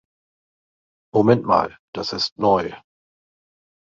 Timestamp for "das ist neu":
1.93-2.71